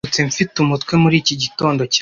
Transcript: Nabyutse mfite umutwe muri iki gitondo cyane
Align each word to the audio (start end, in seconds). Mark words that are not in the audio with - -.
Nabyutse 0.03 0.21
mfite 0.29 0.55
umutwe 0.63 0.93
muri 1.03 1.15
iki 1.21 1.35
gitondo 1.43 1.81
cyane 1.81 1.89